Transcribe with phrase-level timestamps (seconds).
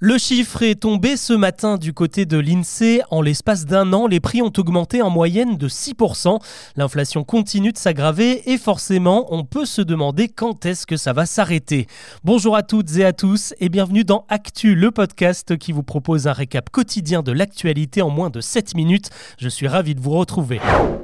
[0.00, 3.02] Le chiffre est tombé ce matin du côté de l'INSEE.
[3.10, 6.38] En l'espace d'un an, les prix ont augmenté en moyenne de 6%.
[6.76, 11.26] L'inflation continue de s'aggraver et forcément, on peut se demander quand est-ce que ça va
[11.26, 11.88] s'arrêter.
[12.22, 16.28] Bonjour à toutes et à tous et bienvenue dans Actu, le podcast qui vous propose
[16.28, 19.10] un récap quotidien de l'actualité en moins de 7 minutes.
[19.36, 20.60] Je suis ravi de vous retrouver.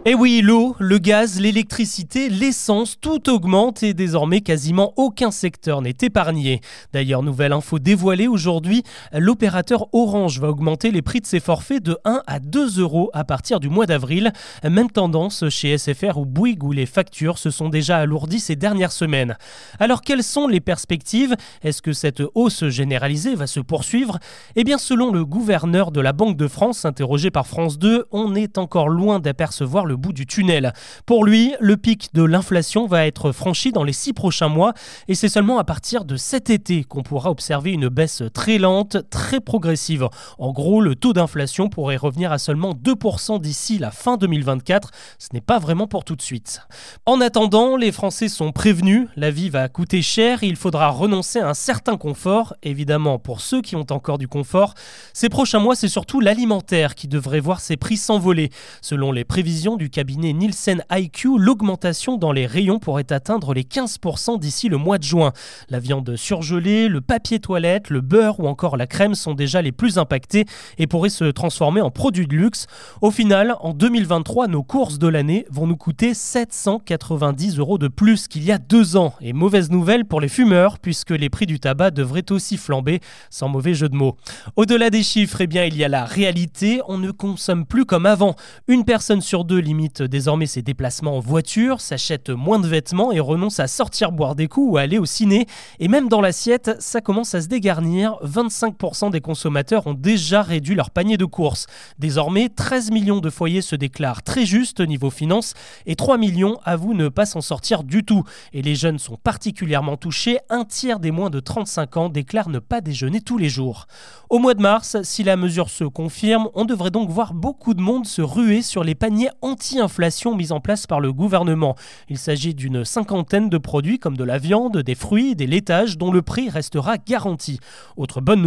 [0.07, 5.81] Et eh oui, l'eau, le gaz, l'électricité, l'essence, tout augmente et désormais quasiment aucun secteur
[5.81, 6.61] n'est épargné.
[6.93, 11.99] D'ailleurs, nouvelle info dévoilée aujourd'hui, l'opérateur Orange va augmenter les prix de ses forfaits de
[12.05, 14.33] 1 à 2 euros à partir du mois d'avril.
[14.63, 18.93] Même tendance chez SFR ou Bouygues où les factures se sont déjà alourdies ces dernières
[18.93, 19.37] semaines.
[19.79, 21.37] Alors quelles sont les perspectives?
[21.63, 24.19] Est-ce que cette hausse généralisée va se poursuivre?
[24.57, 28.35] Eh bien selon le gouverneur de la Banque de France interrogé par France 2, on
[28.35, 30.73] est encore loin d'apercevoir le bout du tunnel.
[31.07, 34.75] Pour lui, le pic de l'inflation va être franchi dans les six prochains mois
[35.09, 38.74] et c'est seulement à partir de cet été qu'on pourra observer une baisse très lente
[38.83, 40.09] très progressive.
[40.39, 44.91] En gros, le taux d'inflation pourrait revenir à seulement 2% d'ici la fin 2024.
[45.19, 46.61] Ce n'est pas vraiment pour tout de suite.
[47.07, 51.49] En attendant, les Français sont prévenus, la vie va coûter cher, il faudra renoncer à
[51.49, 54.75] un certain confort, évidemment pour ceux qui ont encore du confort.
[55.13, 58.51] Ces prochains mois, c'est surtout l'alimentaire qui devrait voir ses prix s'envoler.
[58.81, 64.39] Selon les prévisions du cabinet Nielsen IQ, l'augmentation dans les rayons pourrait atteindre les 15%
[64.39, 65.33] d'ici le mois de juin.
[65.69, 69.73] La viande surgelée, le papier toilette, le beurre ou encore la crème sont déjà les
[69.73, 70.45] plus impactés
[70.79, 72.67] et pourraient se transformer en produits de luxe.
[73.03, 78.29] Au final, en 2023, nos courses de l'année vont nous coûter 790 euros de plus
[78.29, 79.15] qu'il y a deux ans.
[79.21, 83.49] Et mauvaise nouvelle pour les fumeurs, puisque les prix du tabac devraient aussi flamber, sans
[83.49, 84.17] mauvais jeu de mots.
[84.57, 86.81] Au-delà des chiffres, eh bien, il y a la réalité.
[86.89, 88.35] On ne consomme plus comme avant.
[88.69, 93.21] Une personne sur deux limite désormais ses déplacements en voiture, s'achète moins de vêtements et
[93.21, 95.47] renonce à sortir boire des coups ou à aller au ciné.
[95.81, 98.17] Et même dans l'assiette, ça commence à se dégarnir.
[98.55, 101.67] 5% des consommateurs ont déjà réduit leur panier de courses.
[101.99, 105.55] Désormais, 13 millions de foyers se déclarent très justes niveau finance
[105.87, 108.23] et 3 millions avouent ne pas s'en sortir du tout.
[108.53, 110.39] Et les jeunes sont particulièrement touchés.
[110.51, 113.87] Un tiers des moins de 35 ans déclarent ne pas déjeuner tous les jours.
[114.31, 117.81] Au mois de mars, si la mesure se confirme, on devrait donc voir beaucoup de
[117.81, 121.77] monde se ruer sur les paniers anti-inflation mis en place par le gouvernement.
[122.09, 126.13] Il s'agit d'une cinquantaine de produits comme de la viande, des fruits, des laitages dont
[126.13, 127.59] le prix restera garanti.
[127.97, 128.41] Autre bonne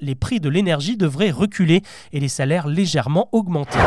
[0.00, 1.82] les prix de l'énergie devraient reculer
[2.12, 3.78] et les salaires légèrement augmenter.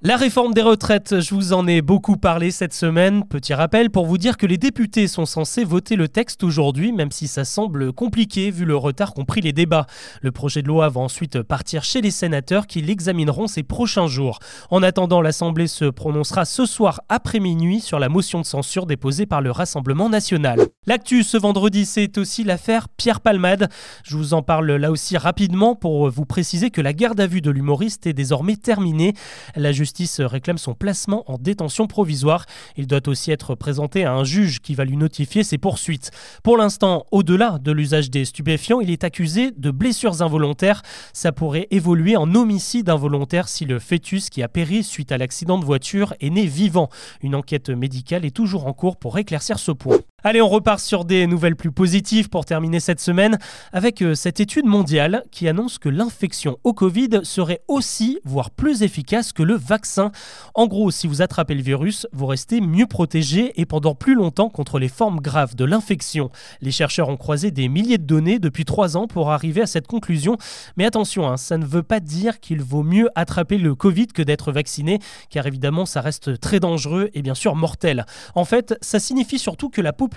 [0.00, 3.24] La réforme des retraites, je vous en ai beaucoup parlé cette semaine.
[3.24, 7.10] Petit rappel pour vous dire que les députés sont censés voter le texte aujourd'hui, même
[7.10, 9.88] si ça semble compliqué vu le retard qu'ont pris les débats.
[10.22, 14.38] Le projet de loi va ensuite partir chez les sénateurs qui l'examineront ces prochains jours.
[14.70, 19.26] En attendant, l'Assemblée se prononcera ce soir après minuit sur la motion de censure déposée
[19.26, 20.60] par le Rassemblement national.
[20.86, 23.68] L'actu ce vendredi, c'est aussi l'affaire Pierre Palmade.
[24.04, 27.40] Je vous en parle là aussi rapidement pour vous préciser que la garde à vue
[27.40, 29.14] de l'humoriste est désormais terminée.
[29.56, 29.72] La
[30.20, 32.44] réclame son placement en détention provisoire.
[32.76, 36.10] Il doit aussi être présenté à un juge qui va lui notifier ses poursuites.
[36.42, 40.82] Pour l'instant, au-delà de l'usage des stupéfiants, il est accusé de blessures involontaires.
[41.12, 45.58] Ça pourrait évoluer en homicide involontaire si le fœtus qui a péri suite à l'accident
[45.58, 46.88] de voiture est né vivant.
[47.22, 49.98] Une enquête médicale est toujours en cours pour éclaircir ce point.
[50.24, 53.38] Allez, on repart sur des nouvelles plus positives pour terminer cette semaine
[53.72, 58.82] avec euh, cette étude mondiale qui annonce que l'infection au Covid serait aussi, voire plus
[58.82, 60.10] efficace que le vaccin.
[60.54, 64.48] En gros, si vous attrapez le virus, vous restez mieux protégé et pendant plus longtemps
[64.48, 66.30] contre les formes graves de l'infection.
[66.62, 69.86] Les chercheurs ont croisé des milliers de données depuis trois ans pour arriver à cette
[69.86, 70.36] conclusion.
[70.76, 74.22] Mais attention, hein, ça ne veut pas dire qu'il vaut mieux attraper le Covid que
[74.22, 74.98] d'être vacciné,
[75.30, 78.04] car évidemment ça reste très dangereux et bien sûr mortel.
[78.34, 80.07] En fait, ça signifie surtout que la population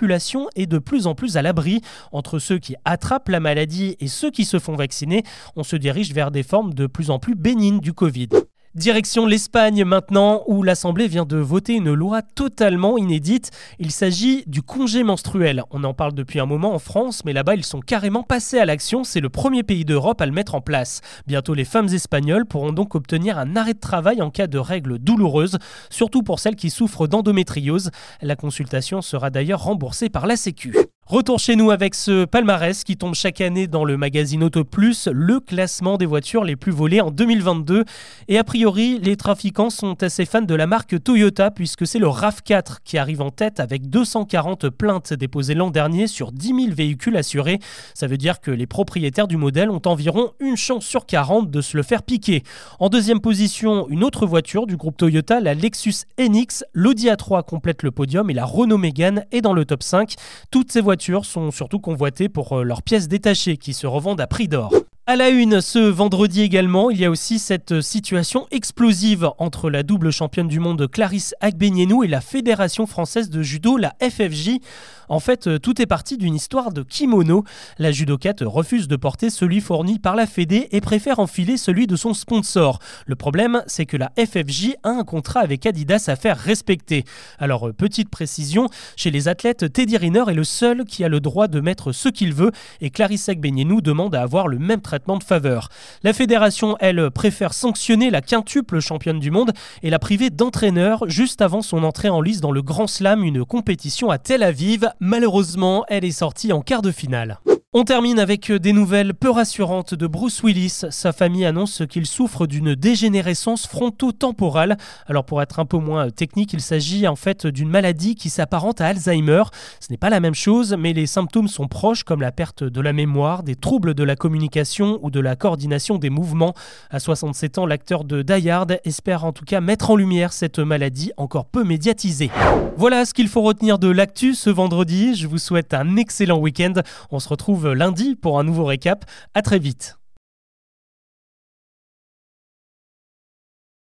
[0.56, 1.80] est de plus en plus à l'abri.
[2.12, 5.22] Entre ceux qui attrapent la maladie et ceux qui se font vacciner,
[5.56, 8.28] on se dirige vers des formes de plus en plus bénignes du Covid.
[8.74, 13.50] Direction l'Espagne maintenant, où l'Assemblée vient de voter une loi totalement inédite.
[13.78, 15.62] Il s'agit du congé menstruel.
[15.70, 18.64] On en parle depuis un moment en France, mais là-bas ils sont carrément passés à
[18.64, 19.04] l'action.
[19.04, 21.02] C'est le premier pays d'Europe à le mettre en place.
[21.26, 24.98] Bientôt les femmes espagnoles pourront donc obtenir un arrêt de travail en cas de règles
[24.98, 25.58] douloureuses,
[25.90, 27.90] surtout pour celles qui souffrent d'endométriose.
[28.22, 30.74] La consultation sera d'ailleurs remboursée par la Sécu.
[31.08, 35.08] Retour chez nous avec ce palmarès qui tombe chaque année dans le magazine Auto Plus,
[35.12, 37.84] le classement des voitures les plus volées en 2022.
[38.28, 42.06] Et a priori, les trafiquants sont assez fans de la marque Toyota puisque c'est le
[42.06, 47.16] RAV4 qui arrive en tête avec 240 plaintes déposées l'an dernier sur 10 000 véhicules
[47.16, 47.58] assurés.
[47.94, 51.60] Ça veut dire que les propriétaires du modèle ont environ une chance sur 40 de
[51.60, 52.44] se le faire piquer.
[52.78, 56.64] En deuxième position, une autre voiture du groupe Toyota, la Lexus NX.
[56.72, 60.14] L'Audi A3 complète le podium et la Renault Mégane est dans le top 5.
[60.50, 60.91] Toutes ces voitures
[61.24, 64.72] sont surtout convoitées pour euh, leurs pièces détachées qui se revendent à prix d'or.
[65.04, 69.82] À la une, ce vendredi également, il y a aussi cette situation explosive entre la
[69.82, 74.60] double championne du monde Clarisse Agbenienou et la Fédération française de judo, la FFJ.
[75.08, 77.44] En fait, euh, tout est parti d'une histoire de kimono.
[77.78, 81.96] La judokate refuse de porter celui fourni par la Fédé et préfère enfiler celui de
[81.96, 82.78] son sponsor.
[83.06, 87.04] Le problème, c'est que la FFJ a un contrat avec Adidas à faire respecter.
[87.40, 91.18] Alors, euh, petite précision, chez les athlètes, Teddy Riner est le seul qui a le
[91.18, 94.92] droit de mettre ce qu'il veut et Clarisse Agbenienou demande à avoir le même traitement
[95.06, 95.68] de faveur.
[96.02, 99.52] La fédération, elle, préfère sanctionner la quintuple championne du monde
[99.82, 103.44] et la priver d'entraîneur juste avant son entrée en lice dans le Grand Slam, une
[103.44, 104.88] compétition à Tel Aviv.
[105.00, 107.38] Malheureusement, elle est sortie en quart de finale.
[107.74, 110.82] On termine avec euh, des nouvelles peu rassurantes de Bruce Willis.
[110.90, 114.76] Sa famille annonce qu'il souffre d'une dégénérescence fronto-temporale.
[115.06, 118.28] Alors pour être un peu moins euh, technique, il s'agit en fait d'une maladie qui
[118.28, 119.44] s'apparente à Alzheimer.
[119.80, 122.80] Ce n'est pas la même chose, mais les symptômes sont proches comme la perte de
[122.82, 126.52] la mémoire, des troubles de la communication ou de la coordination des mouvements.
[126.90, 130.58] À 67 ans, l'acteur de Die Hard espère en tout cas mettre en lumière cette
[130.58, 132.30] maladie encore peu médiatisée.
[132.76, 135.14] Voilà ce qu'il faut retenir de l'actu ce vendredi.
[135.14, 136.74] Je vous souhaite un excellent week-end.
[137.10, 137.28] On se
[137.66, 139.04] lundi pour un nouveau récap.
[139.34, 140.01] À très vite.